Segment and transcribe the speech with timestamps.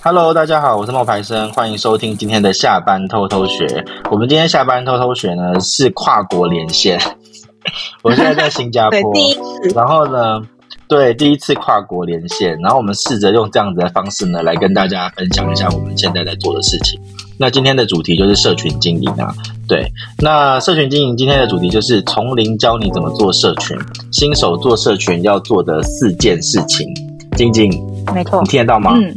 [0.00, 3.84] Hello，大家好，我是冒牌生，欢迎收听今天的下班偷偷学。
[4.12, 6.98] 我们今天下班偷偷学呢是跨国连线，
[8.02, 9.00] 我现在在新加坡，
[9.74, 10.40] 然后呢，
[10.86, 16.98] 对，第一次跨国连线，然后我们试着用这样子的方式呢来跟大家分享一下我们现在在做的事情。
[17.36, 19.34] 那今天的主题就是社群经营啊，
[19.66, 19.84] 对，
[20.20, 23.76] 那社群经营今天的主题就是从零教你怎么做社群，
[24.12, 26.86] 新手做社群要做的四件事情。
[27.36, 27.70] 静静，
[28.14, 28.92] 没错，你听得到吗？
[28.96, 29.14] 嗯。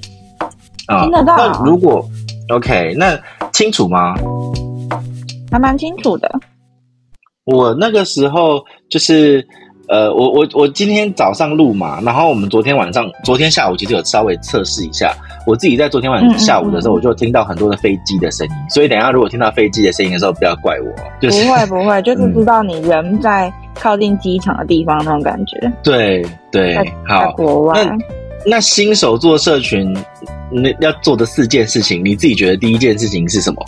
[0.92, 1.36] 啊、听得到。
[1.38, 2.04] 那如果
[2.50, 3.18] OK，那
[3.52, 4.16] 清楚吗？
[5.52, 6.30] 还蛮清楚的。
[7.46, 9.46] 我那个时候就是，
[9.88, 15.14] 呃，我我我今天早上录嘛，然后我们昨天晚上、昨天下午其实有稍微测试一下。
[15.48, 20.94] 我自己在昨天晚上下午的时候，我就听到很多的飞机的声音，嗯嗯，所以等一下如果听到飞机的声音的时候，不要怪我。
[21.20, 25.72] 就是、不会 不会，就是知道你人在靠近机场的地方那种感觉。
[25.84, 27.26] 对对，好。
[27.26, 27.84] 在国外。
[27.84, 27.98] 那
[28.46, 29.94] 那新手做社群，
[30.50, 33.66] 那要做的四件事情，你自己觉得第一件事情是什么？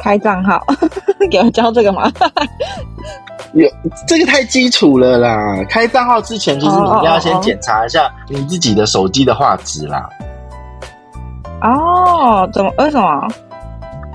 [0.00, 0.64] 开账号，
[1.30, 2.10] 给我教这个吗？
[3.54, 3.68] 有
[4.06, 5.36] 这个太基础了啦！
[5.68, 10.08] 开账号之前，其实你一定要先检查一下你自己的手机的画质啦。
[11.62, 12.70] 哦，怎么？
[12.78, 13.28] 为什么？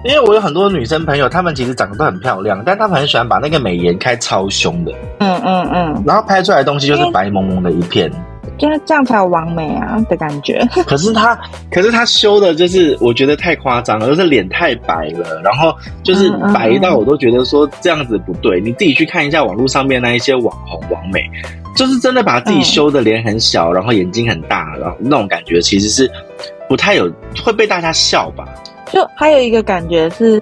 [0.05, 4.91] 因为我有很多女生朋友，她们其实长得都很漂亮，但她们很喜欢把那个美颜开超凶的。
[5.19, 6.03] 嗯嗯嗯。
[6.05, 8.11] 然后拍出来的东西就是白蒙蒙的一片。
[8.57, 10.65] 就是这样才有完美啊的感觉。
[10.85, 11.37] 可是他，
[11.71, 18.59] 可是他修的，就是我觉得太夸张了，就是脸太白了，然后就是白到我都觉得说这样子不对。
[18.59, 21.23] 嗯嗯，你自己去看一下网络上面那一些网红网美，
[21.75, 26.09] 就是真的把自己修的脸很小，嗯，然后眼睛很大，然后那种感觉其实是
[26.69, 27.11] 不太有
[27.43, 28.45] 会被大家笑吧。
[28.91, 30.39] 就还有一个感觉是，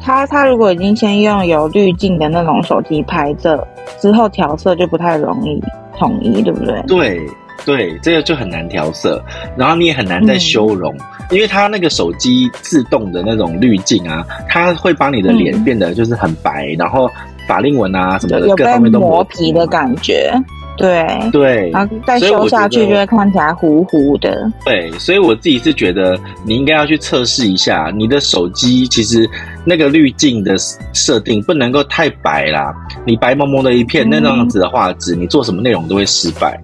[0.00, 3.66] 他他如果已经先用有滤镜的那种手机拍摄，
[4.00, 5.60] 之后调色就不太容易。
[5.98, 6.82] 统一对不对？
[6.86, 7.26] 对
[7.64, 9.22] 对，这个就很难调色，
[9.56, 11.00] 然后你也很难再修容，嗯、
[11.30, 17.08] 因为它那个手机自动的那种滤镜啊，它会把你的脸变得就是很白，嗯、然后
[17.46, 20.32] 法令纹啊什么的各方面都磨皮的感觉。
[20.76, 24.50] 对对，然后再修下去就会看起来糊糊的。
[24.64, 29.28] 对，所以我自己是觉得你应该要去测试一下你的手机，其实
[29.64, 30.56] 那个滤镜的
[30.92, 32.74] 设定不能够太白啦，
[33.06, 36.60] 你白蒙蒙的一片，那样子的画质，嗯，你做什么内容都会失败。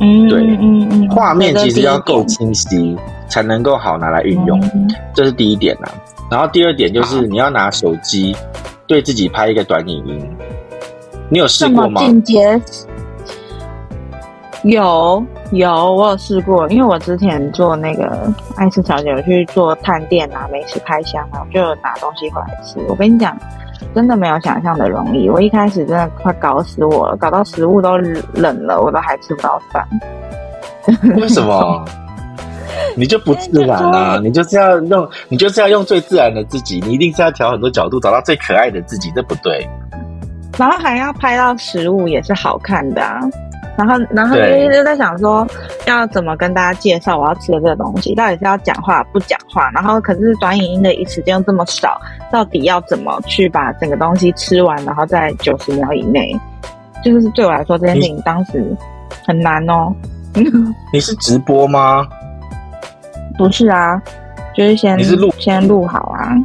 [0.00, 2.96] 嗯，对，嗯嗯，画面其实要够清晰，
[3.28, 5.92] 才能够好拿来运用，嗯，这是第一点啦。
[6.30, 8.34] 然后第二点就是你要拿手机
[8.86, 10.18] 对自己拍一个短影音，
[11.28, 12.00] 你有试过吗？
[14.62, 22.78] 有有，我有试过，因为我之前做那个爱吃小姐，有去做探店啊、美食开箱啊，我就拿东西回来吃。
[22.88, 23.36] 我跟你讲，
[23.92, 25.28] 真的没有想象的容易。
[25.28, 27.98] 我一开始真的快搞死我了，搞到食物都
[28.34, 29.84] 冷了，我都还吃不到饭。
[31.16, 31.84] 为什么？
[32.96, 34.20] 你就不自然啊？
[34.22, 39.68] 你就是要用，你就是要用最自然的自己，你一定是要调很多角度，找到最可爱的自己，这不对。
[40.56, 43.20] 然后还要拍到食物也是好看的啊。
[43.76, 45.46] 然后，然后就一直在想说，
[45.86, 49.70] 要怎么跟大家介绍我要吃的这个东西，到底是要讲话不讲话？
[49.72, 52.00] 然后，可是短影音的一时间又这么少，
[52.30, 54.76] 到底要怎么去把整个东西吃完？
[54.84, 56.38] 然后在九十秒以内，
[57.02, 58.76] 就是对我来说这件事情当时
[59.26, 59.94] 很难哦。
[60.92, 62.06] 你是直播吗？
[63.38, 64.00] 不是啊，
[64.54, 66.36] 就是先你是录先录好啊。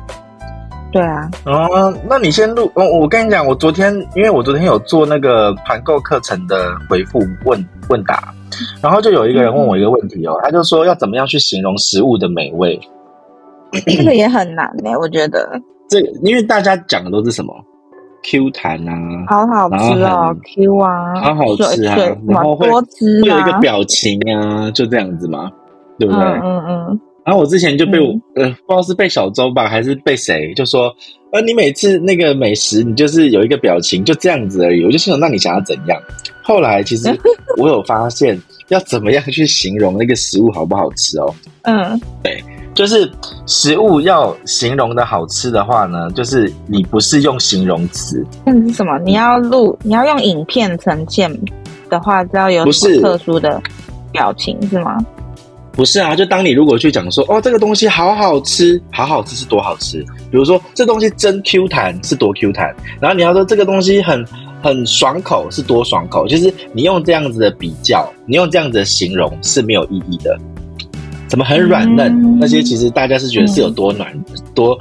[0.92, 2.72] 对啊，哦，那你先录。
[2.76, 8.34] 哦，我跟你讲，我昨天因为我昨天有做那个团购课程的回复问问答，
[8.82, 12.80] 然后就有一个人问我一个问题哦，嗯、他就说要怎么样去形容食物的美味？
[13.86, 15.62] 这个也很难呢，我觉得。
[15.90, 17.54] 这因为大家讲的都是什么
[18.24, 18.94] Q 弹啊，
[19.28, 21.96] 好好吃哦，Q 啊，好好吃啊，
[22.28, 22.82] 然后会，会
[23.24, 25.52] 有一个表情啊，就这样子嘛，
[26.00, 26.24] 对不对？
[26.24, 26.88] 嗯嗯。
[26.90, 30.84] 嗯然后我之前就被我、嗯、呃，不知道是被小周吧，还是被谁，就说，
[31.34, 34.82] 呃，你每次那个美食，你就是有一个表情，就这样子而已。
[34.86, 36.02] 我就心想，那你想要怎样？
[36.42, 37.14] 后来其实
[37.60, 41.36] 我有发现，要怎么样去形容那个食物好不好吃哦？
[41.64, 42.42] 嗯，对，
[42.74, 43.12] 就是
[43.46, 48.98] 食物要形容的好吃的话呢，就是你不是用形容词，那是什么？
[49.00, 51.30] 你要录，你要用影片呈现
[51.90, 53.62] 的话，就要有什么特殊的
[54.14, 54.98] 表情是，是吗？
[55.78, 60.02] 不是啊，就当你如果去讲说，哦，这个东西好好吃，好好吃是多好吃。
[60.32, 62.76] 比如说，这东西真 Q 弹是多 Q 弹。
[63.00, 64.26] 然后你要说这个东西很
[64.64, 66.28] 很爽口是多爽口。
[66.28, 70.36] 就是你用这样子的比较，你用这样子的形容是没有意义的。
[71.28, 72.12] 怎么很软嫩？
[72.24, 74.26] 嗯、那些其实大家是觉得是有多软、嗯、
[74.56, 74.76] 多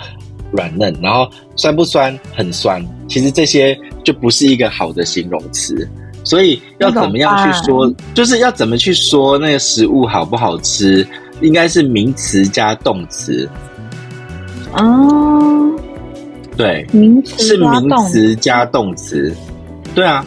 [0.51, 2.19] 软嫩，然后酸不酸？
[2.35, 2.83] 很酸。
[3.07, 5.87] 其实这些就不是一个好的形容词。
[6.27, 11.07] 所以要怎么样去说，就是要怎么去说那个食物好不好吃，
[11.41, 13.49] 应该是名词加动词。
[14.73, 15.71] 哦，
[16.57, 19.33] 对，名词是名词加动词。
[19.95, 20.27] 对啊，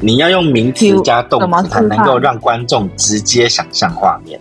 [0.00, 4.38] 你要用名词加动词才能够让观众直接想象画面。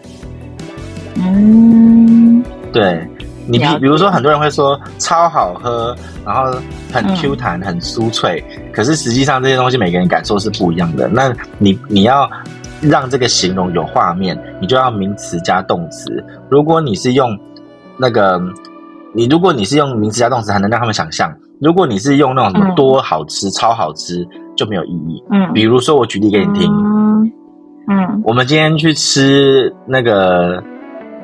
[1.16, 2.44] 嗯，
[2.74, 3.08] 对。
[3.50, 5.96] 你比比如说，很多人会说超好喝，
[6.26, 6.60] 然后
[6.92, 11.08] 很 Q 弹、很酥脆，嗯、可是实际上这些东西每个人感受是不一样的。
[11.08, 12.30] 那你你要
[12.82, 16.24] 让这个形容有画面，你就要名词加动词。
[16.50, 17.40] 如果你是用
[17.98, 18.38] 那个，
[19.14, 21.34] 你如果你是用名词加动词，还能让他们想象。
[21.62, 24.28] 如果你是用那种什么多好吃、嗯、超好吃，
[24.58, 25.24] 就没有意义。
[25.32, 26.70] 嗯，比如说我举例给你听。
[26.70, 27.32] 嗯，
[27.90, 30.62] 嗯我们今天去吃那个。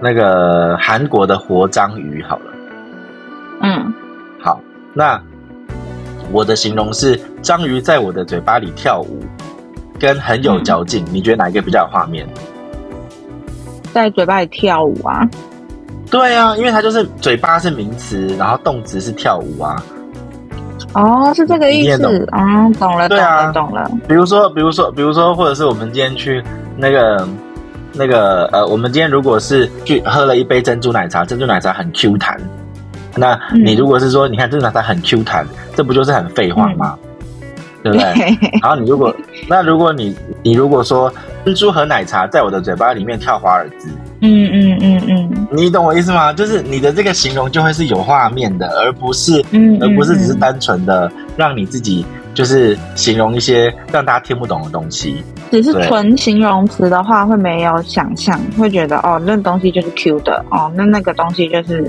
[0.03, 2.51] 那个韩国的活章鱼好了，
[3.61, 3.93] 嗯，
[4.37, 4.59] 好，
[4.93, 5.17] 那
[6.29, 9.23] 我的形容是章鱼在我的嘴巴里跳舞，
[9.97, 12.27] 跟很有嚼劲，嗯、你觉得哪一个比较有画面？
[13.93, 15.25] 在嘴巴里跳舞啊？
[16.11, 19.81] 对啊，因为它就是嘴巴是名词，然后动词是跳舞啊。
[20.95, 23.89] 哦，是这个意思啊、哦，懂了，对啊，懂了。
[24.05, 26.43] 比如说，比如说，比如说，或者是我们今天去
[26.75, 27.25] 那个。
[27.93, 32.39] 那个呃，我们今天如果是去喝了一杯珍珠奶茶，珍珠奶茶很 Q 弹，
[33.15, 35.45] 那你如果是说，嗯、你看珍珠奶茶很 Q 弹，
[35.75, 36.97] 这不就是很废话吗？
[37.03, 37.09] 嗯、
[37.83, 38.37] 对不对？
[38.61, 39.15] 然后你如果，
[39.47, 41.13] 那如果你你如果说
[41.45, 43.89] 珍珠和奶茶在我的嘴巴里面跳华尔兹，
[44.21, 46.31] 嗯嗯嗯嗯，你懂我意思吗？
[46.33, 55.23] 就是你的这个形容就会是有画面的，而不是，嗯，而不是只是单纯的让你自己就是形容一些让大家听不懂的东西。
[55.51, 61.83] 只是纯形容词的话，会没有想象，会觉得哦，那东西就是 Q 的哦，那那个东西就是，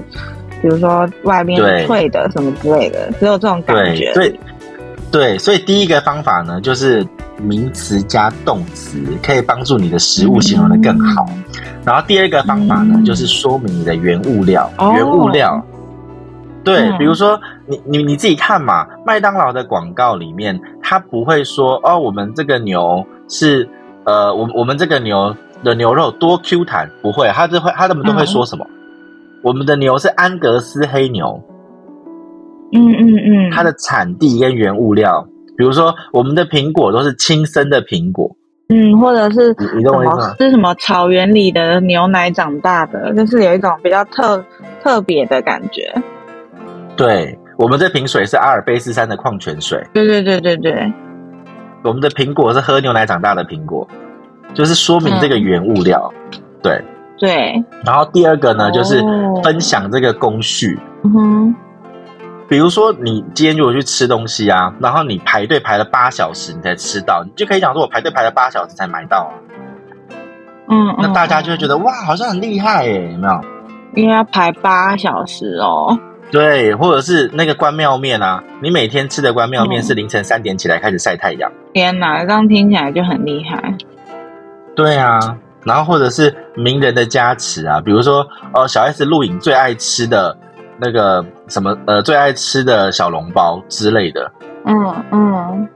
[0.60, 4.12] 比如说外面脆的什么之类的，只有这种感觉。
[4.12, 4.38] 对，
[5.10, 7.06] 对，所以第一个方法呢，就是
[7.40, 11.24] 名词加动词，可以帮助你的食物形容的更好。
[11.30, 11.44] 嗯、
[11.86, 15.64] 然后第二个方法呢，嗯、就是说明你的原物料，哦、原物料。
[16.62, 23.04] 对，嗯、比如说你你你自己看嘛，麦当劳的广告里面，他不会说哦，我们这个牛。
[23.26, 23.66] 是，
[24.04, 25.34] 呃，我我们这个牛
[25.64, 28.66] 的牛肉多 Q 弹，不会，他就会，他们都会说什么？
[28.68, 31.42] 嗯、我们的牛是安格斯黑牛，
[32.72, 35.26] 嗯嗯嗯，它的产地跟原物料，
[35.56, 38.36] 比如说我们的苹果都是亲生的苹果，
[38.68, 44.44] 嗯，或者是什么是什么草原里的牛奶长大的，就是有一种比较特
[44.82, 45.90] 特别的感觉。
[46.94, 50.92] 对，我们这瓶水是阿尔卑斯山的矿泉水，对对对对对。
[51.82, 53.86] 我们的苹果是喝牛奶长大的苹果，
[54.54, 56.84] 就是说明这个原物料，嗯、对
[57.18, 57.64] 对。
[57.84, 59.02] 然后第二个呢，哦、就是
[59.42, 60.78] 分享这个工序。
[61.04, 61.54] 嗯哼。
[62.48, 69.32] 比如说，你今天如果去吃东西啊，然后你排队排了八小时，你才吃到，你就可以讲说，我排队排了八小时才买到啊。
[70.68, 70.94] 嗯。
[70.98, 73.40] 那大家就会觉得、嗯、哇，好像很厉害耶，有没有？
[73.94, 75.98] 因为要排八小时哦。
[76.30, 81.48] 对，或者是那个关庙面啊，你每天吃的关庙面是凌晨三点起来开始晒太阳。
[81.72, 83.72] 天哪，这样听起来就很厉害。
[84.74, 85.20] 对啊，
[85.62, 90.36] 然后或者是名人的加持啊，比如说哦，小 S 录影最爱吃的
[90.80, 94.32] 那个什么呃，最爱吃的小笼包之类的。
[94.64, 95.68] 嗯嗯，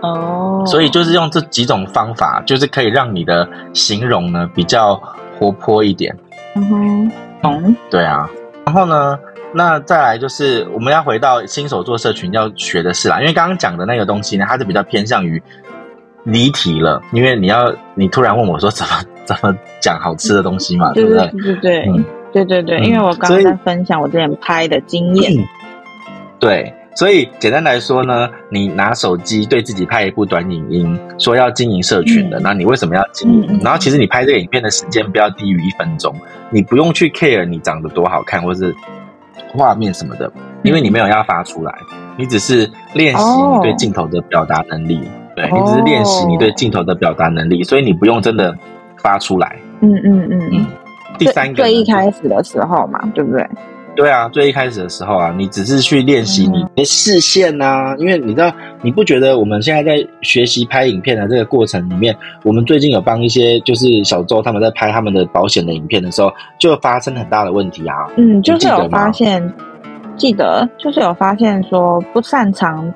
[0.00, 0.64] 哦。
[0.66, 4.98] 所以就是用这几种方法，就是可以让你的形容呢比较
[5.38, 6.16] 活泼一点。
[6.56, 7.76] 嗯哼，懂。
[7.90, 8.26] 对啊，
[8.64, 9.18] 然后呢？
[9.52, 15.42] 那再来就是我们要回到新手做社群要学的事啦，因为刚刚讲的那个东西呢，它是比较偏向于
[16.22, 18.92] 离题了，因为你要你突然问我说怎么
[19.26, 21.26] 怎么讲好吃的东西嘛，对不对？
[21.28, 25.32] 对对对，嗯、对对对，因为我刚刚在分享我之前拍的经验。
[26.38, 33.46] 对，所以简单来说呢，你拿手机对自己拍一部短影音，说要经营社群的，嗯、那你为什么要经营？
[33.50, 36.14] 嗯、然后其实你拍这个影片的时间不要低于一分钟，
[36.50, 38.72] 你不用去 care 你长得多好看，或是。
[39.52, 40.30] 画面什么的，
[40.62, 41.74] 因为你没有要发出来，
[42.16, 44.96] 你只是练习你对镜头的表达能力。
[44.96, 45.06] Oh.
[45.36, 48.54] 对，你只是练习你对镜头的表达能力，所以你不用真的
[48.98, 49.56] 发出来。
[49.80, 50.66] 嗯嗯嗯嗯。
[51.18, 53.48] 第三个，最一开始的时候嘛，对不对？
[54.00, 67.94] 对啊，最一开始的时候啊，你只是去练习你的视线呐、啊，因为你知道，你不觉得我们现在在学习拍影片的这个过程里面，我们最近有帮一些就是小周他们在拍他们的保险的影片的时候，就发生很大的问题啊。
[68.16, 69.52] 嗯，就是有发现，
[70.16, 72.90] 记得就是有发现说不擅长，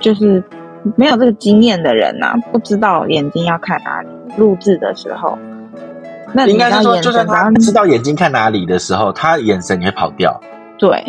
[0.00, 0.44] 就是
[0.96, 5.38] 没有这个经验的人呐、啊，不知道眼睛要看哪里，录制的时候。
[6.32, 10.40] 那应该是说，就算他知道眼睛看哪里的时候，他眼神也会跑掉。
[10.78, 11.04] 对，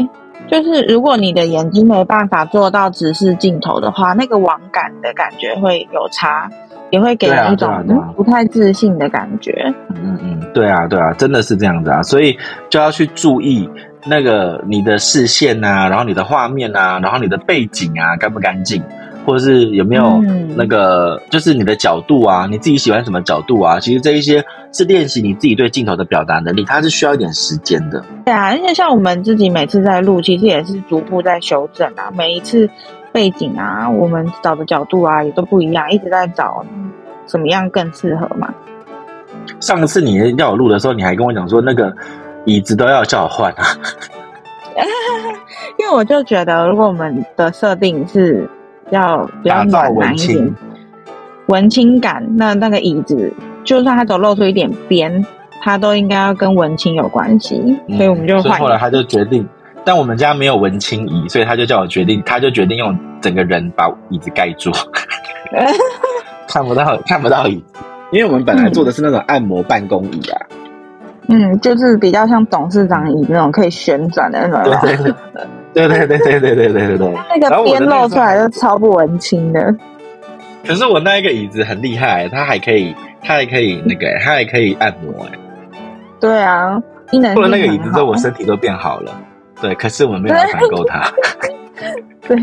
[0.47, 6.49] 就是如果你的眼睛没办法做到直视镜头的话，那个网感的感觉会有差。
[6.91, 9.51] 也会给人一种不太自信的感觉。
[9.95, 12.37] 嗯嗯，对啊对啊，真的是这样子啊，所以
[12.69, 13.67] 就要去注意
[14.05, 18.83] 那个你的视线啊，然后你的画面啊，然后你的背景啊，干不干净。
[19.25, 20.21] 或者是有没有
[20.55, 23.79] 那个，就是你的角度啊，你自己喜欢什么角度啊？
[23.79, 28.03] 其实这一些是练习你自己对镜头的表达能力，它是需要一点时间的。
[28.25, 32.11] 对啊，而且像我们自己每次在录，其实也是逐步在修正啊。
[32.15, 32.69] 每一次
[33.11, 36.65] 背景啊，我们找的角度啊，也都不一样，一直在找
[37.25, 38.53] 怎么样更适合嘛。
[39.59, 41.93] 上次你要我录的时候，你还跟我讲说那个
[42.45, 43.63] 椅子都要叫我换啊。
[45.79, 48.49] 因为我就觉得，如果我们的设定是。
[48.93, 50.55] 要比较暖男一点，
[51.47, 52.23] 文青感。
[52.37, 53.33] 那那个椅子，
[53.63, 55.25] 就算它走露出一点边，
[55.61, 57.61] 它都应该要跟文青有关系。
[57.87, 58.59] 嗯、所以我们就换。
[58.59, 59.47] 后来他就决定，
[59.83, 64.71] 但我们家没有文青椅，所以他就叫我决定，他就决定用整个人把椅子盖住，
[66.47, 67.79] 看不到看不到椅子。
[68.11, 70.39] 因为我们本来坐的是那种按摩办公椅啊，
[71.29, 74.77] 嗯，就是比较像董事长椅那种可以旋转的那种。
[74.81, 79.75] 对对对 对对对对对对对对对，那个边露出来就超不文青的。
[80.65, 85.31] 可是我那一个椅子很厉害，它还可以，它还可以那个，它还可以按摩哎。
[86.19, 87.33] 对啊，功能。
[87.35, 89.11] 坐了那个椅子之后，我身体都变好了。
[89.61, 91.03] 对，可是我没有团购它。
[92.27, 92.37] 对，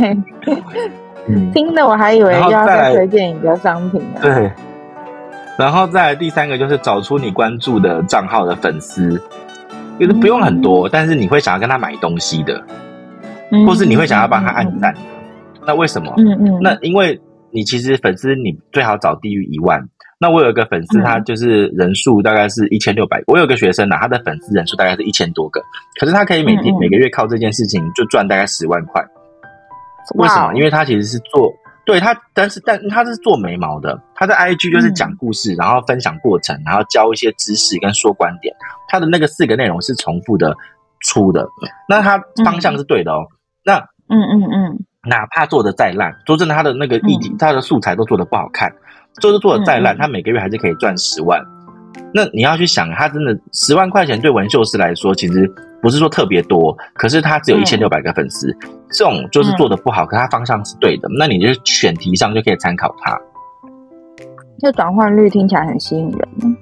[1.27, 4.21] 嗯，听的我还以为要再推荐一个商品呢。
[4.21, 4.51] 对，
[5.57, 9.19] 然后再来第三个就是找出你关注的账号的粉丝，
[9.99, 12.63] 就是不用很多，但是你会想要跟他买东西的。
[13.67, 14.95] 或是你会想要帮他按赞，
[15.67, 16.15] 那为什么？
[16.19, 19.83] 嗯嗯，那因为你其实粉丝你最好找低于一万。
[20.23, 23.23] 那我有一个粉丝，他就是人数大概是一千六百。
[23.27, 25.63] 我有个学生呢，他的粉丝人数大概是一千多个，
[25.99, 29.03] 可是他可以每天每个月靠这件事情就赚大概十万块。
[30.17, 30.53] 为什么？
[30.55, 31.51] 因为他其实是做
[31.87, 38.55] 对他，但是但他是做眉毛的，他的 IG 就是讲故事，然后分享过程，然后教一些知识跟说观点。
[38.89, 40.55] 他的那个四个内容是重复的
[41.01, 41.49] 出的，
[41.89, 43.25] 那他方向是对的哦。
[43.25, 43.40] 那
[44.11, 48.71] 嗯嗯嗯，哪怕做的再烂，说真的，他的那个议题，他的素材都做的不好看，
[49.21, 51.41] 就是做的再烂，他每个月还是可以赚十万。
[52.13, 55.49] 那你要去想，他真的十万块钱对纹绣师来说，其实
[55.81, 58.53] 不是说特别多，可是他只有一千六百个粉丝，
[58.91, 63.17] 这种就是做的不好，可他方向是对的，那你就选题上就可以参考他。
[64.59, 66.57] 这转换率听起来很吸引人。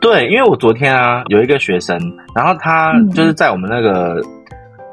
[0.00, 1.98] 对，因为我昨天啊有一个学生，
[2.34, 4.22] 然后他就是在我们那个。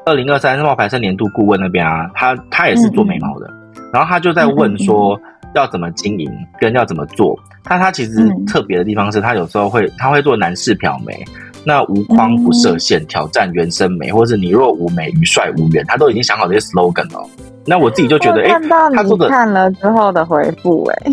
[0.06, 5.18] 二零二三冒牌生年度顾问那边啊，他他也是做眉毛的，嗯、然后他就在问说
[5.54, 6.30] 要怎么经营
[6.60, 7.34] 跟要怎么做。
[7.62, 11.24] 但他其实特别的地方是他有时候会他会做男士漂眉，
[11.64, 17.26] 那无框不设限，嗯、挑战原生眉，或者是你若无眉，与帅无缘，他都已经想好这些 slogan 了。
[17.66, 18.60] 那我自己就觉得，哎，
[18.94, 21.12] 他做的看了之后的回复，哎，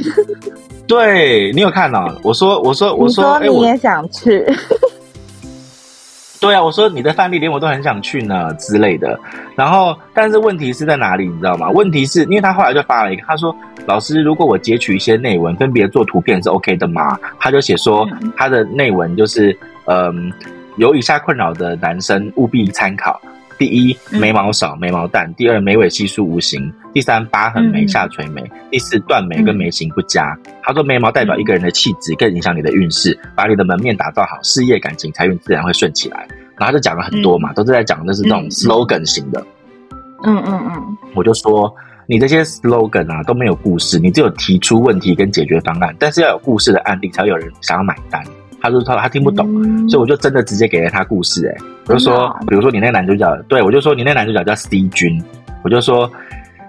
[0.85, 2.13] 对你有看哦？
[2.23, 4.45] 我说我说我说你也想去。
[6.41, 9.17] 对啊，我说你的范例连我都很想去呢之类的，
[9.55, 11.69] 然后但是问题是在哪里，你知道吗？
[11.69, 13.55] 问题是因为他后来就发了一个，他说
[13.85, 19.55] ：“老师，如果我截取一些内文，分别做图片是 OK 的吗？”他就写说他的内文就是，
[19.85, 20.33] 嗯，
[20.77, 23.21] 有以下困扰的男生务必参考。
[23.61, 26.59] 第一，眉毛少，眉毛淡；第二，眉尾稀疏无形；
[26.91, 28.41] 第三，疤痕眉、下垂眉；
[28.71, 30.35] 第四，断眉跟眉形不佳。
[30.63, 33.15] 他说，眉毛代表一个人的气质，更影响你的运势。
[33.35, 36.27] 把你的门面打造好，事业、感情、财运自然会顺起来。
[36.57, 39.45] 然后他就讲了很多嘛，都是在讲的是这种 slogan 型的。
[40.23, 41.71] 嗯嗯嗯，我就说
[42.07, 48.23] 你这些 slogan 啊都没有故事，你只有提出问题跟解决方案，但是要有故事的案例，才会有人想要买单。
[48.61, 51.51] 他就说他听不懂，嗯、所以我就真的直接给了他故事、欸。
[51.51, 55.21] 哎，我就说，比如说你那个男主角，对，我就说你那个男主角叫 C 君，
[55.63, 56.09] 我就说。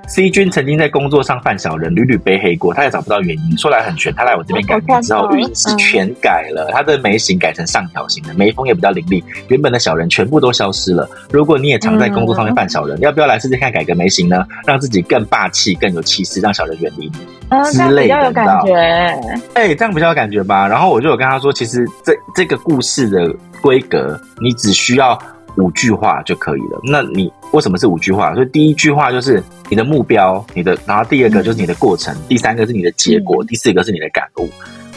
[0.08, 3.56] C 君曾经在工作上犯小人，屡屡背黑锅，他也找不到原因。
[3.56, 11.08] 说来很玄，他来我这边改名之后，运势全改了，他的眉形改成上挑型的，眉峰也比较凌厉，原本的小人全部都消失了。
[11.30, 14.44] 如果你也常在工作上面犯小人，嗯、要不要来试试看改个眉形呢？
[14.66, 18.14] 让自己更霸气、更有气势，让小人远离你、嗯、之类的。
[18.14, 20.66] 比较有感觉，哎、欸，这样比较有感觉吧。
[20.68, 23.32] 然后我就有跟他说，其实这这个故事的
[23.62, 25.18] 规格，你只需要。
[25.58, 26.80] 五句话就可以了。
[26.82, 28.34] 那你为什么是五句话？
[28.34, 34.48] 所以第一句话就是你的目标，你的，然后第二个就是你的过程，嗯、第三个是你的结果，嗯、第四个是你的感悟。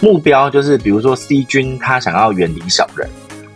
[0.02, 3.08] 目标就是比如说 C 君他想要远离小人，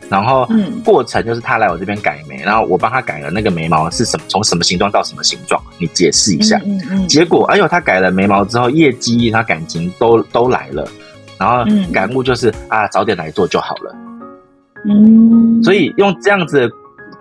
[0.09, 0.47] 然后
[0.83, 6.59] 过程就是他来我这边改眉，然后我帮他改了那个眉毛是什么，从什么形状到什么形状，你解释一下。
[6.65, 10.85] 嗯嗯嗯、结果哎呦，他改了眉毛之后，业绩他感情都都来了，
[11.37, 11.63] 然后
[11.93, 13.95] 感悟就是啊，早点来做就好了。
[14.85, 16.69] 嗯，所以用这样子。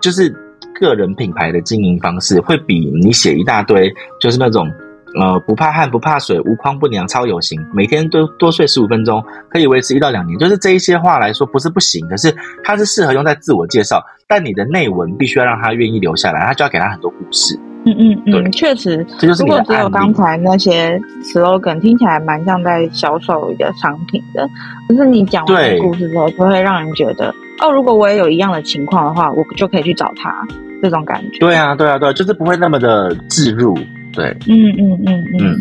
[0.01, 0.33] 就是
[0.79, 4.71] 个人品牌的经营方式，会比你写一大堆就是那种
[5.19, 10.37] 呃，不怕汗不怕水，无框不娘超有型，每天都多睡十五分钟，可以维持一到两年。
[10.37, 17.59] 就是这一些话来说，不是不行，可是它是适合用在自我介绍，但你的内文必须要让他愿意留下来，他就要给他很多故事。
[17.85, 19.41] 嗯嗯嗯，确实，这就是。
[19.41, 24.47] 如果只有刚才那些 slogan 听起来蛮像在销售一个商品的，
[24.89, 30.45] 可是你讲完故事之后，就会让人觉得，哦，如果我也有一样的情况的话，我就可以去找他，
[30.81, 31.39] 这种感觉。
[31.39, 33.77] 对啊，对啊，对啊，就是不会那么的置入。
[34.13, 35.57] 对，嗯嗯嗯嗯，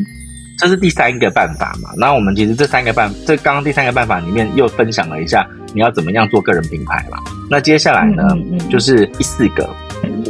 [0.59, 1.91] 这是第三个办法嘛。
[1.99, 7.19] 那我们其实这三个办，这刚刚第三个办法里面又分享了一下，你要怎么样做个人品牌嘛。
[7.51, 9.69] 那接下来呢，嗯嗯嗯就是第四个。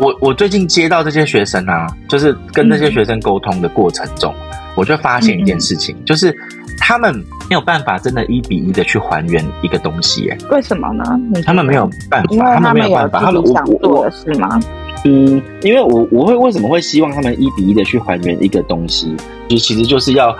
[0.00, 6.34] 我我最近接到这些学生啊，就是跟这些学生沟通的过程中，嗯、我就发现一件事情，嗯、就是
[6.78, 7.14] 他们
[7.48, 11.04] 没有办法真的一比一的去还原一个东西，哎，为什么呢？
[11.44, 14.58] 他们没有办法，他们没有办法，他们想做的是吗？
[15.04, 19.14] 嗯，因为我我会为什么会希望他们一比一的去还原一个东西，
[19.48, 20.36] 就其实就是要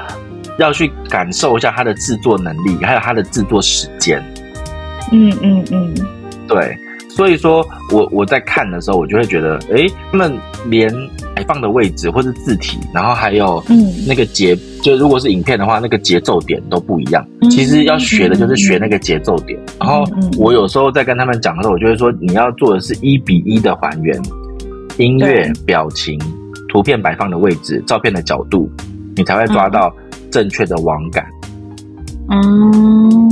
[0.59, 4.23] 要去感受一下它的制作能力，还有它的制作时间。
[5.12, 5.95] 嗯嗯嗯，
[6.47, 6.77] 对。
[7.09, 10.88] 所以说我我在看的时候，我就会觉得，哎，他们连
[11.35, 17.27] 摆放的位置或是字体，然后还有嗯那个节，嗯、就如果是影片的话，那个节奏点都不一样。
[17.41, 19.59] 嗯、其实要学的就是学那个节奏点。
[19.59, 20.05] 嗯、然后
[20.38, 24.17] 我有时候在跟他们讲的时候，我就会说，你要做的是一比一的还原，
[24.99, 26.19] 音乐、表情、
[26.69, 28.71] 图片摆放的位置、照片的角度，
[29.17, 29.90] 你才会抓到
[30.31, 31.25] 正确的网感。
[32.31, 33.28] 嗯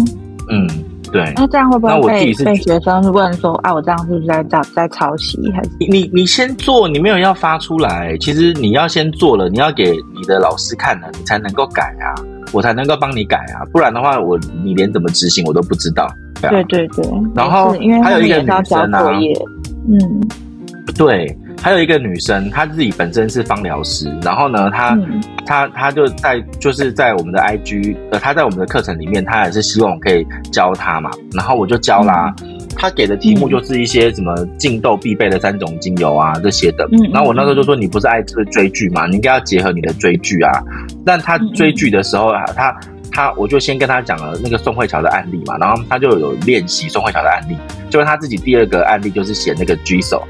[0.48, 0.68] 嗯。
[1.12, 3.72] 对，那这样会不会被，那我自己是被学生问说啊？
[3.72, 5.38] 我这样是不是在在在抄袭？
[5.52, 8.16] 还是你你你先做，你没有要发出来。
[8.18, 12.10] 其实你要先做了，你要给你的老师看了，你才能够改啊，
[12.52, 13.62] 我才能够帮你改啊。
[13.72, 16.12] 不然的话，我你连怎么执行我都不知道。
[16.42, 17.08] 对，啊、对对对。
[17.36, 19.08] 然后因为还有一个女生啊，
[19.88, 20.20] 嗯，
[20.98, 21.38] 对。
[21.62, 32.32] 还有一个女生，她自己本身是芳疗师，然后呢，她、嗯、她她就在就是在我们的 IG，呃，她在我们的课程里面，她也是希望我可以教她嘛，然后我就教啦。
[32.76, 36.86] 她、嗯、给的题目就是一些什么净痘必备的三种精油啊这些的。
[36.92, 40.52] 嗯，然后我那时候就说，你不是爱追追剧嘛，你应该要结合你的追剧啊。
[41.04, 42.78] 但她追剧的时候啊，她
[43.10, 47.56] 她我就先跟她讲了那个宋慧乔的案例嘛，然后她就有练习宋慧乔的案例，
[47.90, 50.22] 就是她自己第二个案例就是写那个 Giso。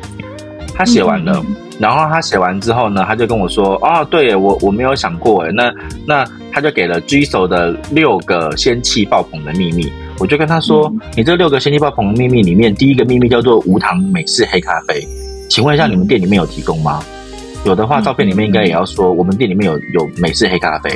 [0.77, 5.73] 他写完了，嗯、然后他写完之后呢，他就跟我说：“哦，对我我没有想过诶，那
[6.07, 15.07] 那他就给了 Giso 的六个仙气爆棚的秘密。”我就跟他说：“嗯、你这六个仙气爆棚的秘密里面，第一个秘密叫做无糖美式黑咖啡，
[15.49, 17.03] 请问一下你们店里面有提供吗？
[17.65, 20.91] 有的话，照片里面应该也要说我们店里面有有美式黑咖啡，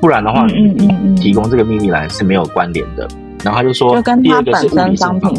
[0.00, 3.08] 不然的话，你提供这个秘密来是没有关联的。”
[3.44, 5.30] 然后他就说：“就跟他本身商品，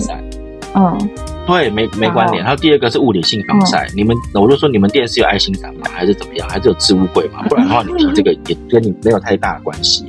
[0.75, 0.97] 嗯。”
[1.45, 2.41] 对，没没关联。
[2.41, 5.81] 然后第二个是物理性防晒，你们我就说你们店是有爱心伞吗？
[5.93, 6.47] 还是怎么样？
[6.49, 7.43] 还是有置物柜吗？
[7.49, 10.05] 不然的话，你提这个也跟你没有太大的关系。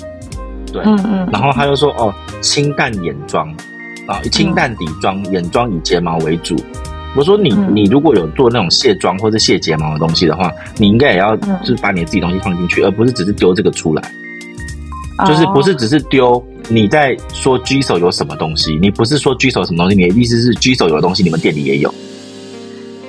[0.73, 1.29] 对，嗯嗯。
[1.33, 3.49] 然后他又说哦，清淡眼妆
[4.07, 6.57] 啊，清淡底妆，眼妆以睫毛为主。
[7.17, 14.03] 我说你你如果有做那种卸妆或者卸睫毛的东西的话，你应该也要就是把你自己东西放进去，而不是只是丢这个出来。
[15.27, 16.43] 就是不是只是丢。
[16.69, 18.79] 你在说 Giso 有什么东西？
[18.81, 19.97] 你不是说 Giso 什么东西？
[19.97, 21.93] 你的意思是 Giso 有的东西，你们店里也有？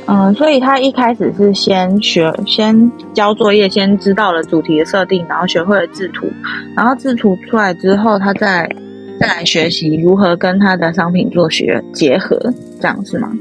[0.08, 6.28] 嗯，所以他一开始是先学，先交作业，先知道了主题的设定，然后学会了制图，
[6.76, 8.70] 然后制图出来之后，他再
[9.20, 12.38] 再来学习如何跟他的商品做学结合，
[12.80, 13.32] 这样是吗？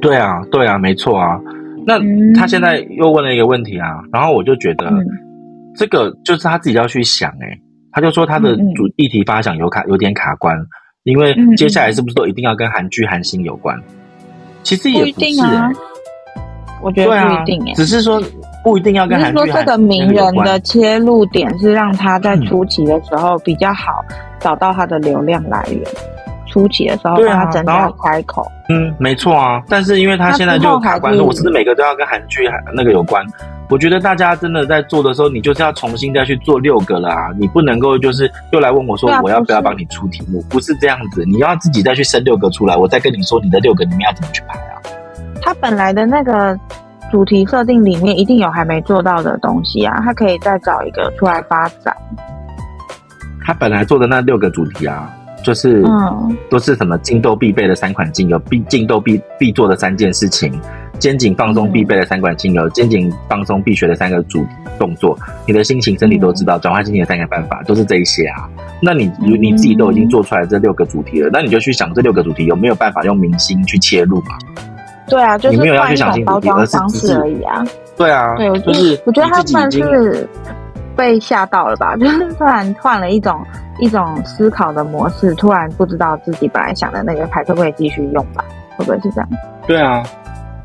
[0.00, 1.40] 对啊，对啊，没错啊。
[1.84, 1.98] 那
[2.34, 5.04] 他现在又问了一个问题啊，然后我就觉得、嗯、
[5.76, 7.58] 这个就是他自己要去想哎、欸。
[7.94, 10.56] 他就说他的主议题发想有卡有点卡关，
[11.02, 13.78] 因为接下来是不是都一定要跟韩剧韩星有关？
[14.62, 15.70] 其实也不是啊，
[16.82, 18.18] 我觉得不一定哎，只是说
[18.64, 19.38] 不一定要跟韩剧。
[19.40, 24.02] 只是说这个名人的切入点是让他在初期的时候比较好
[24.40, 25.82] 找到他的流量来源，
[26.52, 28.46] 初期的时候让他真的要开口。
[28.68, 33.24] 嗯，没错啊，但是因为他现在就卡关，说我是不是每个都要跟韩剧那个有关？
[33.70, 37.30] 我觉得大家真的在做的时候，你就是要重新再去做六个了啊！
[37.40, 44.76] 你不能够就是又来问我说我要不要帮你出题目，不是这样子，你要自己再去生六个出来，我再跟你说你的六个里面要怎么去排啊。
[45.40, 46.58] 他本来的那个
[47.10, 51.96] 主题设定里面一定有还没做到的东西啊，他可以再找一个出来发展。
[53.44, 55.10] 他本来做的那六个主题啊，
[55.42, 60.52] 就是嗯，都是什么净痘必备的三款精油，必净痘必必做的三件事情。
[60.98, 64.46] 肩颈放松必备的三款精油，肩颈放松必学的三个主
[64.78, 68.48] 动作，你的心情、身体都知道，转换心情的三个办法都是这一些啊。
[68.80, 74.38] 那你你自己都已经做出来这六个主题了，那你就去想这六个主题有没有办法用明星去切入嘛？
[75.08, 77.64] 对啊，就是你没有要去想新主题，而是方式而已啊。
[77.96, 80.28] 对啊，对，就是我觉得他们是
[80.96, 83.44] 被吓到了吧， 就是突然换了一种
[83.78, 88.44] 一种思考的模式，突然不知道自己本来想的那个牌可不可以继续用吧？
[88.76, 89.28] 会不会是这样？
[89.66, 90.02] 对啊，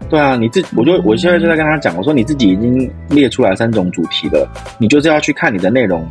[0.09, 6.07] 对啊，你自我就我现在就在跟他讲，我说你自己已经列出来三种主题了，你就是要去看你的内容。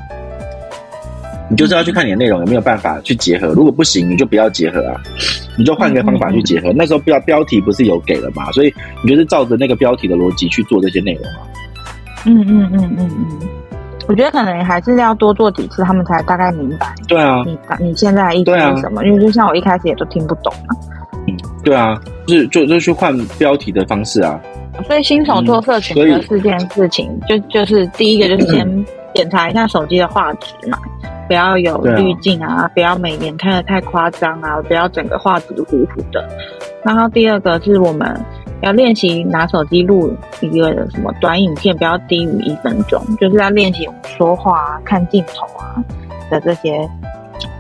[1.48, 5.00] 你就是要去看你的内容有没有办法去结合，如果不行，你就不要结合啊，
[5.56, 6.70] 你就换个方法去结合。
[6.70, 11.46] 嗯嗯嗯，那时候标标题不是有给了嘛，所以你就是照着那个标题的逻辑去做这些内容啊。
[12.24, 13.48] 嗯嗯嗯嗯嗯，
[14.08, 16.94] 我觉得可能还是要多做几次，他们才大概明白。
[17.08, 19.04] 对啊，你你现在意思是什么？
[19.04, 20.76] 因为就像我一开始也都听不懂嘛。
[21.26, 24.38] 嗯，对啊，就是就就去换标题的方式啊。
[24.86, 30.78] 所以新手做社群的四件事情，嗯、就就是第一个就是先 检查一下手机的画质嘛。
[31.26, 32.70] 不要有滤镜啊，啊！
[32.72, 34.62] 不要美颜看的太夸张啊！
[34.68, 36.24] 不要整个画质糊糊的。
[36.84, 38.16] 然后第二个是我们
[38.66, 45.82] 要练习拿手机录一个什么短影片，不要低于一分钟，就是要练习说话啊、看镜头啊
[46.28, 46.88] 的这些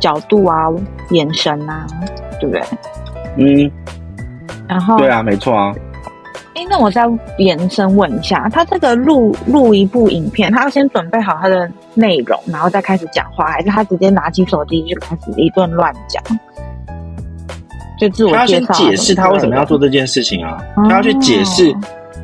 [0.00, 0.66] 角度啊、
[1.10, 1.86] 眼神啊，
[2.40, 2.62] 对不对？
[3.36, 3.70] 嗯。
[4.66, 4.98] 然后。
[4.98, 5.72] 对啊，没错啊。
[6.56, 7.04] 哎，那我再
[7.38, 16.22] 延伸问一下，他这个录录一部影片，他要先准备好他的内容，然后再开始讲话，还是他直接拿起手机就开始一顿乱讲？
[17.98, 18.66] 就自我介绍。
[18.66, 20.58] 他要去解释他为什么要做这件事情啊？
[20.88, 21.74] 他要去解释，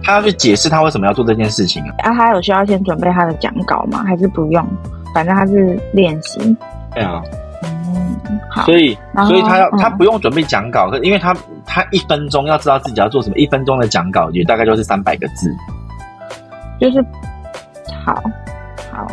[0.03, 1.95] 他要去解释他为什么要做这件事情啊？
[1.99, 4.05] 啊，他有需要先准备他的讲稿吗？
[4.07, 4.67] 还是不用？
[5.15, 6.39] 反正他是练习。
[6.95, 7.23] 对啊。
[7.65, 8.65] 嗯，好。
[8.65, 15.55] 所以，所以他要、嗯、他不用准备讲稿，可因为他他一分钟要知道自己要做什么，一分钟的讲稿也大概就是三百个字。
[16.81, 17.05] 就是，
[18.05, 18.15] 好，
[18.93, 19.07] 好。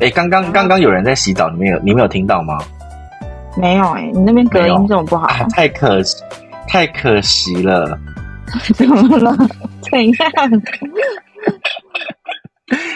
[0.00, 2.58] 哎、欸，刚刚刚刚有人在洗澡，你们有你没有听到吗？
[3.56, 6.16] 没有哎、欸，你那边隔音这么不好、啊，太可惜，
[6.68, 7.98] 太可惜了。
[8.74, 9.34] 怎么了？
[9.90, 10.52] 怎样？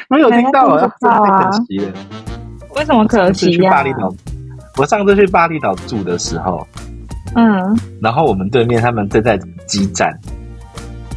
[0.09, 1.93] 没有听到啊，太可惜了。
[2.75, 3.85] 为什么可惜呀、啊？
[4.79, 6.67] 我上次去巴厘岛住的时候，
[7.35, 10.11] 嗯，然后我们对面他们正在激战，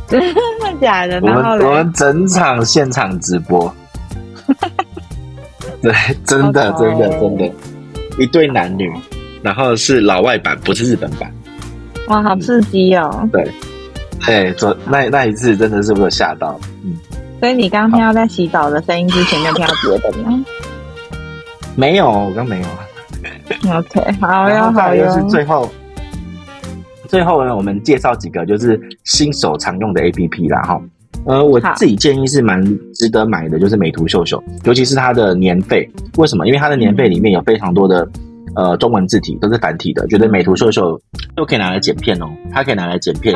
[0.07, 0.39] 真的
[0.81, 1.19] 假的？
[1.21, 3.73] 我们我们整场现场直播，
[5.81, 5.93] 对，
[6.25, 7.51] 真的真的真的，
[8.17, 8.89] 一对男女，
[9.41, 11.31] 然后是老外版，不是日本版，
[12.07, 13.09] 哇，好刺激哦！
[13.23, 13.51] 嗯、对，
[14.27, 16.97] 哎，昨那那一次真的是被我吓到，嗯。
[17.39, 20.45] 所以你刚刚听到在洗澡的声音之前，没有听到别的吗？
[21.75, 22.67] 没有，我刚没有。
[23.73, 25.69] OK，好，然后再就是最后，
[27.07, 30.81] 最后呢，我们介绍几个就是新手常用的 APP 啦，哈。
[31.25, 32.61] 呃，我自己建议是蛮
[32.93, 35.89] 值得买的，就是美图秀秀，尤其是它的年费。
[36.17, 36.45] 为什么？
[36.47, 38.07] 因为它的年费里面有非常多的
[38.55, 40.07] 呃中文字体，都是繁体的。
[40.07, 40.99] 觉得美图秀秀
[41.35, 43.33] 都可以拿来剪片哦，它可以拿来剪片，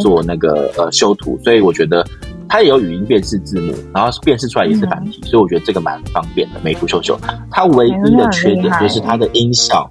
[0.00, 2.04] 做那个呃修图，所以我觉得。
[2.48, 6.60] 它也有语音辨识字幕，然后辨识出来也是繁体，嗯，所以我觉得这个蛮方便的。
[6.62, 7.18] 美图秀秀，
[7.50, 9.90] 它唯一的缺点就是它的音效，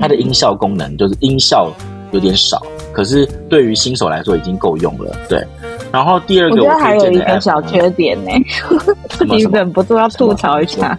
[0.00, 1.70] 它的音效功能就是音效
[2.10, 5.14] 有点少，可是对于新手来说已经够用了。
[5.28, 5.44] 对，
[5.92, 8.30] 然后第二个我，我觉得还有一个小缺点呢，
[9.28, 10.98] 你忍不住要吐槽一下，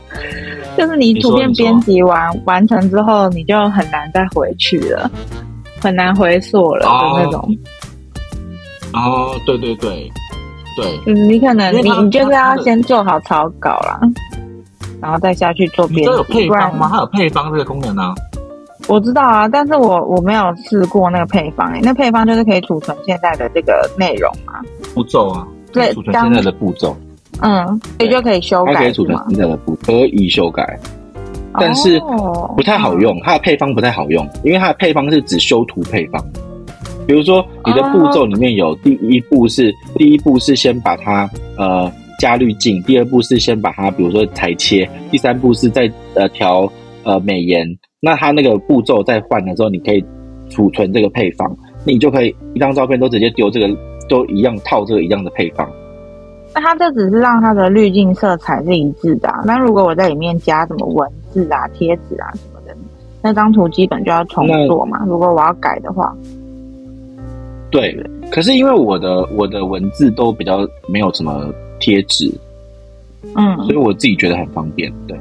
[0.78, 5.10] 就是你图片编辑完完成之后，你就很难再回去了，
[5.82, 7.58] 很难回溯了的那种。
[8.94, 10.12] 哦，对对对。
[10.76, 14.00] 对，嗯，你可能你你就是要先做好草稿啦，
[15.00, 16.06] 然后再下去做编辑。
[16.06, 16.90] 这有配方吗？
[16.92, 18.12] 它有配方这个功能呢？
[18.88, 21.82] 我知道啊，但是我我没有试过那个配方诶、欸。
[21.84, 24.62] 那配方就是可以储存现在的这个内容嘛？
[24.96, 26.98] 步骤啊，对，储存现在的步骤。
[27.42, 27.66] 嗯，
[27.98, 28.74] 所以就可以修改。
[28.76, 29.18] 可以储存
[29.82, 30.80] 可以修改，
[31.60, 32.00] 但是
[32.56, 33.20] 不太好用。
[33.24, 36.24] 它的配方不太好用，因为它的配方是只修图配方。
[37.06, 46.72] 比如说，你的步骤里面有第一步是、uh, 第一步是先把它呃加滤镜，第二步是先把它比如说裁切，第三步是再呃调
[47.04, 47.68] 呃美颜。
[48.00, 50.02] 那它那个步骤再换的时候，你可以
[50.50, 53.68] 储存这个配方，你就可以一张照片都直接丢这个，
[54.08, 55.70] 都一样套这个一样的配方。
[56.54, 59.42] 那它这只是让它的滤镜色彩是一致的、啊。
[59.46, 62.76] 那如果我在里面加什么文字啊、贴纸啊什么的，
[63.22, 65.04] 那张图基本就要重做嘛。
[65.06, 66.16] 如果我要改的话。
[67.72, 67.92] 对，
[68.32, 72.32] 可是因为我的我的文字都比较没有什么贴纸，
[73.36, 74.94] 嗯，所以我自己觉得很方便。
[75.08, 75.18] 对，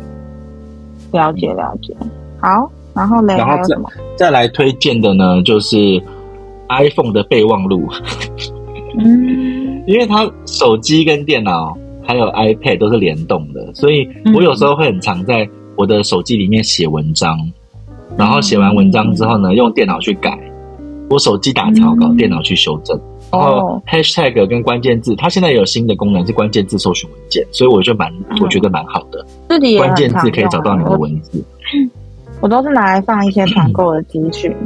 [1.12, 1.96] 了解了解。
[2.38, 3.34] 好，然后呢？
[3.38, 3.74] 然后再
[4.18, 5.78] 再来推荐的呢，就是
[6.68, 7.88] iPhone 的备忘录。
[8.98, 17.38] 嗯，因为它手机跟电脑还有 iPad 都是联动的，所以我有时候会很常在我的手机里面写文章，
[18.16, 20.38] 然后写完文章之后呢，用电脑去改。
[21.10, 22.98] 我手机打草稿，嗯、电脑去修正，
[23.30, 29.22] 然后 hashtag 跟关键字，它现在也有新的功能是关键字搜寻文件，所以我就蛮、嗯、我觉得蛮好的。
[29.50, 31.44] 自己关键字可以找到你的文字。
[32.40, 34.56] 我都是拿来放一些团购的资讯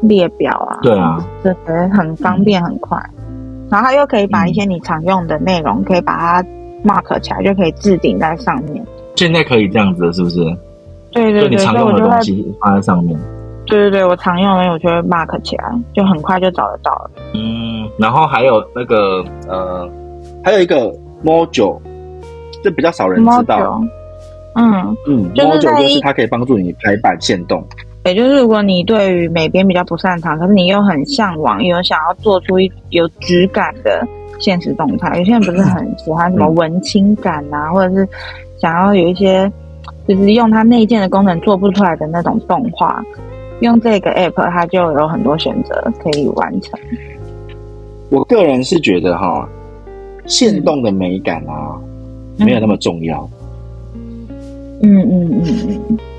[0.00, 0.78] 列表啊。
[0.80, 2.98] 对啊，这个很方便很快，
[3.70, 6.48] 然后它又可以把一些你常用的内容可以把它
[6.84, 8.84] mark 起来，就可以置顶在上面。
[9.16, 10.38] 现在可以这样子了，是不是？
[11.12, 13.18] 对对对，就你常用的东西放在上面。
[13.66, 17.10] 对对对，我常用的，我就会 mark 起来，就很快就找得到了。
[17.32, 19.88] 嗯，然后还有那个呃，
[20.44, 20.92] 还有一个
[21.24, 21.80] module，
[22.62, 23.80] 这比较少人知道。
[24.56, 27.64] 嗯嗯，module 就是它可以帮助你排版限动。
[28.04, 34.06] 也就是如果你对于美编比较不擅长，可是你又很向往，有想要做出一有质感的
[34.38, 38.08] 现实动态，有些人不是很 喜欢什么文青感啊，嗯、或者是
[38.60, 39.50] 想要有一些
[40.06, 43.02] 就是用它内建的功能做不出来的那种动画。
[43.60, 46.78] 用这个 app，它就有很多选择可以完成。
[48.10, 49.48] 我个人是觉得哈，
[50.26, 51.78] 限动的美感啊，
[52.38, 53.26] 嗯、没有那么重要。
[54.82, 55.42] 嗯嗯嗯
[55.88, 56.13] 嗯，这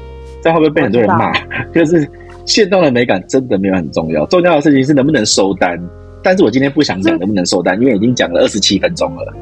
[0.50, 1.32] 样会不会被很多人骂？
[1.74, 2.08] 就是
[2.46, 5.80] 限动的美感真的没有很重要，重要的事情是能不能收单。
[6.24, 9.34] 但是我今天不想讲能不能收单，因为已经讲了二十七分钟了。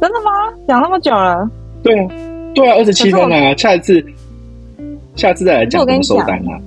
[0.00, 0.30] 真的吗？
[0.66, 1.48] 讲那么久了？
[1.82, 2.08] 对啊，
[2.54, 3.54] 对啊，二十七分钟啊！
[3.56, 4.04] 下一次，
[5.16, 6.58] 下次再来讲怎么收单啊。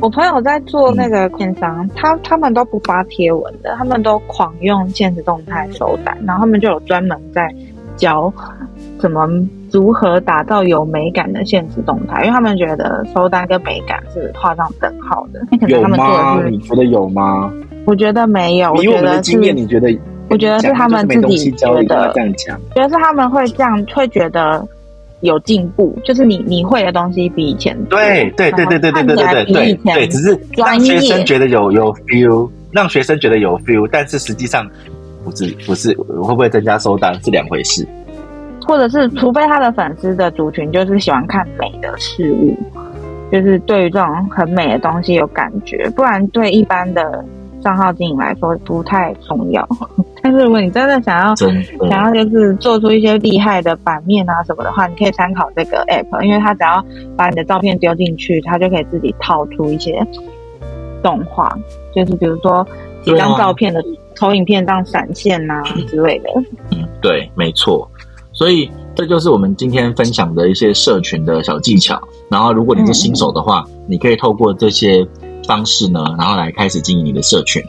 [0.00, 7.52] 我朋友在做那个电商，嗯、他他们都不发贴文的，他们都狂用现实动态收单，然后他们就有专门在
[7.96, 8.32] 教
[9.00, 9.28] 怎么
[9.70, 15.40] 如何打造有美感的现实动态，因为他们觉得收单跟美感是画上等号的。
[15.68, 16.42] 有吗？
[16.48, 17.52] 你觉得有吗？
[17.84, 18.74] 我觉得没有。
[18.82, 19.96] 以我们的经验，你觉得？
[20.30, 24.66] 我觉得是他们自己觉得这样讲，觉得是他们会这样会觉得。
[25.20, 34.64] 有进步，就是你你会的东西比以前多，对对对对对对对对对对，只是让学生觉得有有 feel，让学生觉得有 feel，但是实际上
[35.24, 37.84] 不是不是会不会增加收单是两回事，
[38.68, 42.56] 或者是除非他的粉丝的族群就是喜欢看美的事物，
[43.32, 47.24] 就是对于这种很美的东西有感觉，不然对一般的。
[47.60, 49.68] 账号经营来说不太重要，
[50.22, 56.80] 但是如果你真的想要想要就是做出一些厉害的版面啊什么的话，你可以参考这个 app，因为它只要
[57.16, 60.00] 把你的照片丢进去，它就可以自己套出一些
[61.02, 61.52] 动画，
[61.92, 62.64] 就是比如说
[63.02, 63.82] 几张照片的
[64.14, 66.30] 投影片这样闪现啊之类的。
[66.70, 67.90] 嗯，对，没错。
[68.38, 72.00] 所以这就是我们今天分享的一些社群的小技巧。
[72.30, 75.06] 然后，如果你是新手的话，嗯、你可以透过这些。
[75.46, 77.62] 方式呢，然后来开始经营你的社群，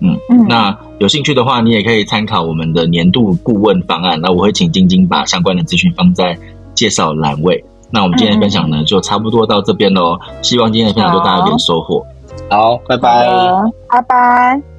[0.00, 4.20] 嗯，嗯，那有兴趣的话，你也可以参考我们的年度顾问方案。
[4.20, 6.38] 那我会请晶晶把相关的资讯放在
[6.76, 7.64] 介绍栏位。
[7.90, 10.16] 那我们今天的分享呢，就差不多到这边喽。
[10.42, 12.06] 希望今天的分享对大家有点收获。
[12.48, 13.26] 好，拜拜，
[13.88, 14.73] 拜拜。